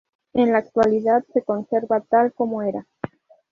En 0.33 0.51
la 0.51 0.57
actualidad 0.57 1.23
se 1.31 1.43
conserva 1.43 2.01
tal 2.01 2.33
como 2.33 2.63
era. 2.63 2.87